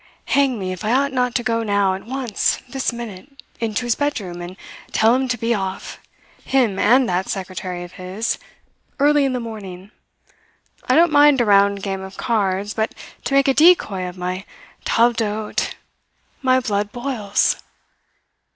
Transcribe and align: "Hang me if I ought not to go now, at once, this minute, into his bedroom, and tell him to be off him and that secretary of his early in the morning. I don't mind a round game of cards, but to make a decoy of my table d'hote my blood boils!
"Hang 0.29 0.57
me 0.57 0.71
if 0.73 0.83
I 0.83 0.93
ought 0.93 1.13
not 1.13 1.35
to 1.35 1.43
go 1.43 1.61
now, 1.61 1.93
at 1.93 2.07
once, 2.07 2.57
this 2.67 2.91
minute, 2.91 3.43
into 3.59 3.85
his 3.85 3.93
bedroom, 3.93 4.41
and 4.41 4.57
tell 4.91 5.13
him 5.13 5.27
to 5.27 5.37
be 5.37 5.53
off 5.53 5.99
him 6.43 6.79
and 6.79 7.07
that 7.07 7.29
secretary 7.29 7.83
of 7.83 7.91
his 7.91 8.39
early 8.97 9.25
in 9.25 9.33
the 9.33 9.39
morning. 9.39 9.91
I 10.89 10.95
don't 10.95 11.11
mind 11.11 11.39
a 11.39 11.45
round 11.45 11.83
game 11.83 12.01
of 12.01 12.17
cards, 12.17 12.73
but 12.73 12.95
to 13.25 13.35
make 13.35 13.47
a 13.47 13.53
decoy 13.53 14.07
of 14.09 14.17
my 14.17 14.43
table 14.85 15.13
d'hote 15.13 15.75
my 16.41 16.59
blood 16.59 16.91
boils! 16.91 17.57